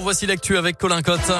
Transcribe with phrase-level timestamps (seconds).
[0.00, 1.30] Voici l'actu avec Colin Cotte.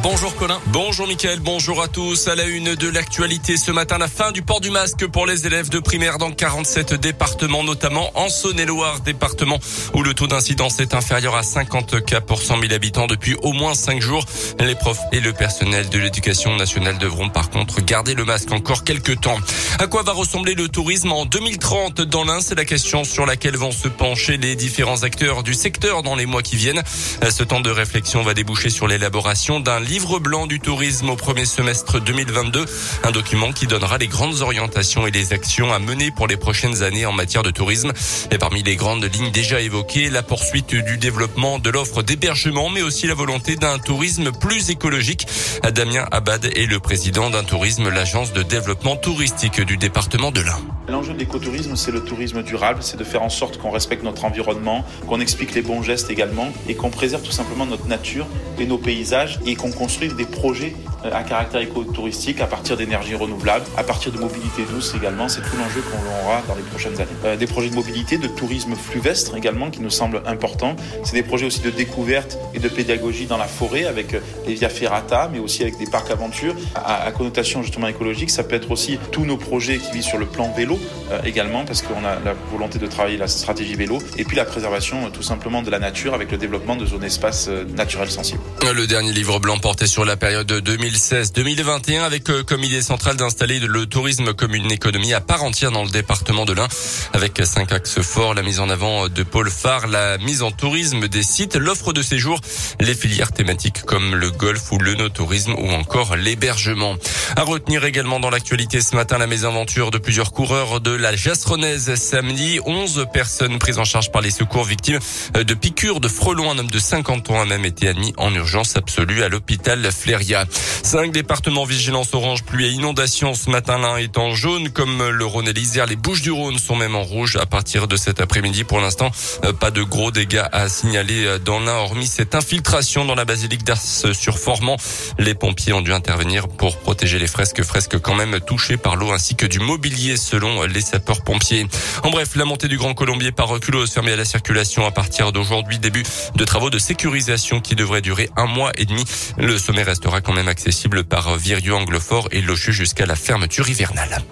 [0.00, 0.60] Bonjour Colin.
[0.68, 2.26] Bonjour Mickaël, bonjour à tous.
[2.26, 5.46] À la une de l'actualité ce matin, la fin du port du masque pour les
[5.46, 9.58] élèves de primaire dans 47 départements, notamment en Saône-et-Loire, département
[9.94, 13.52] où le taux d'incidence est inférieur à 50 cas pour 100 000 habitants depuis au
[13.52, 14.24] moins 5 jours.
[14.58, 18.84] Les profs et le personnel de l'éducation nationale devront par contre garder le masque encore
[18.84, 19.38] quelques temps.
[19.78, 22.40] À quoi va ressembler le tourisme en 2030 dans l'Ain?
[22.40, 26.26] C'est la question sur laquelle vont se pencher les différents acteurs du secteur dans les
[26.26, 26.82] mois qui viennent.
[27.28, 31.44] Ce temps de réflexion va déboucher sur l'élaboration d'un livre blanc du tourisme au premier
[31.44, 32.64] semestre 2022,
[33.04, 36.82] un document qui donnera les grandes orientations et les actions à mener pour les prochaines
[36.82, 37.92] années en matière de tourisme.
[38.30, 42.82] Et parmi les grandes lignes déjà évoquées, la poursuite du développement de l'offre d'hébergement, mais
[42.82, 45.26] aussi la volonté d'un tourisme plus écologique.
[45.74, 50.60] Damien Abad est le président d'un tourisme, l'agence de développement touristique du département de l'Ain.
[50.88, 54.24] L'enjeu de l'écotourisme, c'est le tourisme durable, c'est de faire en sorte qu'on respecte notre
[54.24, 58.26] environnement, qu'on explique les bons gestes également et qu'on préserve tout simplement notre nature
[58.58, 60.74] et nos paysages et qu'on construise des projets
[61.10, 65.28] à caractère écotouristique à partir d'énergies renouvelables, à partir de mobilité douce également.
[65.28, 67.10] C'est tout l'enjeu qu'on aura dans les prochaines années.
[67.24, 70.76] Euh, des projets de mobilité, de tourisme fluvestre également qui nous semblent importants.
[71.04, 74.54] C'est des projets aussi de découverte et de pédagogie dans la forêt avec euh, les
[74.54, 78.30] via ferrata, mais aussi avec des parcs aventures à, connotation justement écologique.
[78.30, 80.78] Ça peut être aussi tous nos projets qui visent sur le plan vélo
[81.24, 85.10] également parce qu'on a la volonté de travailler la stratégie vélo et puis la préservation
[85.10, 88.40] tout simplement de la nature avec le développement de zones espaces naturels sensibles.
[88.62, 90.52] Le dernier livre blanc portait sur la période
[90.92, 95.70] 2016-2021 avec euh, comme idée centrale d'installer le tourisme comme une économie à part entière
[95.70, 96.68] dans le département de l'Ain
[97.14, 101.08] avec cinq axes forts, la mise en avant de pôles phares, la mise en tourisme
[101.08, 102.40] des sites, l'offre de séjour,
[102.80, 106.96] les filières thématiques comme le golf ou le no-tourisme ou encore l'hébergement.
[107.36, 111.94] À retenir également dans l'actualité ce matin la mésaventure de plusieurs coureurs de la Jastronaise
[111.94, 112.60] samedi.
[112.66, 115.00] 11 personnes prises en charge par les secours victimes
[115.34, 116.50] de piqûres de frelons.
[116.50, 120.44] Un homme de 50 ans a même été admis en urgence absolue à l'hôpital Fléria.
[120.82, 123.78] Cinq départements vigilance orange, pluie et inondation ce matin.
[123.78, 125.86] L'un est en jaune comme le Rhône et l'Isère.
[125.86, 128.64] Les Bouches du Rhône sont même en rouge à partir de cet après-midi.
[128.64, 129.10] Pour l'instant,
[129.44, 133.24] euh, pas de gros dégâts à signaler euh, dans l'un, hormis cette infiltration dans la
[133.24, 134.76] basilique d'Ars sur Formant.
[135.18, 139.12] Les pompiers ont dû intervenir pour protéger les fresques, fresques quand même touchées par l'eau
[139.12, 141.68] ainsi que du mobilier selon les sapeurs-pompiers.
[142.02, 145.30] En bref, la montée du Grand Colombier par reculos fermée à la circulation à partir
[145.30, 145.78] d'aujourd'hui.
[145.78, 146.02] Début
[146.34, 149.04] de travaux de sécurisation qui devraient durer un mois et demi.
[149.38, 150.71] Le sommet restera quand même accessible
[151.02, 154.22] par Virieu, Anglefort et Lochu jusqu'à la fermeture hivernale.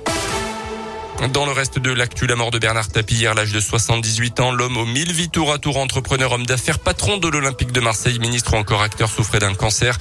[1.28, 4.53] Dans le reste de l'actu, la mort de Bernard Tapie hier, l'âge de 78 ans,
[4.53, 8.19] l'homme aux mille vies tour à tour, entrepreneur, homme d'affaires, patron de l'Olympique de Marseille,
[8.19, 9.98] ministre ou encore acteur souffrait d'un cancer.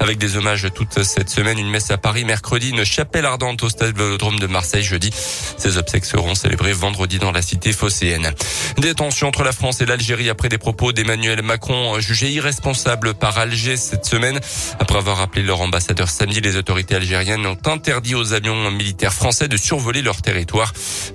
[0.00, 3.68] Avec des hommages toute cette semaine, une messe à Paris mercredi, une chapelle ardente au
[3.68, 5.10] stade Vélodrome de Marseille jeudi.
[5.58, 8.32] Ces obsèques seront célébrées vendredi dans la cité phocéenne.
[8.78, 13.36] Des tensions entre la France et l'Algérie après des propos d'Emmanuel Macron jugés irresponsables par
[13.36, 14.40] Alger cette semaine.
[14.78, 19.48] Après avoir appelé leur ambassadeur samedi, les autorités algériennes ont interdit aux avions militaires français
[19.48, 20.61] de survoler leur territoire.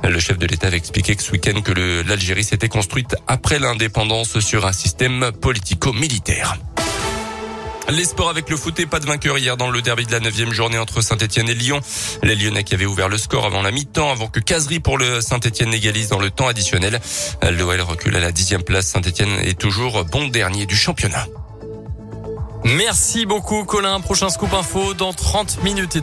[0.04, 1.72] Le chef de l'État avait expliqué ce week-end que
[2.08, 6.58] l'Algérie s'était construite après l'indépendance sur un système politico-militaire.
[7.90, 10.20] Les sports avec le foot et pas de vainqueur hier dans le derby de la
[10.20, 11.80] neuvième journée entre Saint-Etienne et Lyon.
[12.22, 15.22] Les Lyonnais qui avaient ouvert le score avant la mi-temps, avant que Casery pour le
[15.22, 17.00] Saint-Etienne égalise dans le temps additionnel.
[17.50, 18.88] L'OL recule à la dixième place.
[18.88, 21.28] Saint-Etienne est toujours bon dernier du championnat.
[22.66, 24.02] Merci beaucoup Colin.
[24.02, 25.96] Prochain scoop info dans 30 minutes.